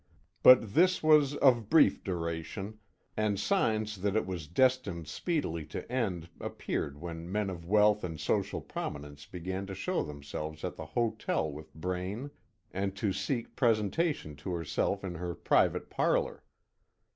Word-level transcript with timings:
But 0.41 0.73
this 0.73 1.03
was 1.03 1.35
of 1.35 1.69
brief 1.69 2.03
duration, 2.03 2.79
and 3.15 3.39
signs 3.39 3.97
that 4.01 4.15
it 4.15 4.25
was 4.25 4.47
destined 4.47 5.07
speedily 5.07 5.63
to 5.67 5.91
end 5.91 6.27
appeared 6.39 6.99
when 6.99 7.31
men 7.31 7.51
of 7.51 7.67
wealth 7.67 8.03
and 8.03 8.19
social 8.19 8.61
prominence 8.61 9.27
began 9.27 9.67
to 9.67 9.75
show 9.75 10.01
themselves 10.01 10.63
at 10.63 10.75
the 10.75 10.87
hotel 10.97 11.51
with 11.51 11.75
Braine, 11.75 12.31
and 12.71 12.95
to 12.95 13.13
seek 13.13 13.55
presentation 13.55 14.35
to 14.37 14.51
herself 14.55 15.03
in 15.03 15.13
her 15.13 15.35
private 15.35 15.91
parlor. 15.91 16.41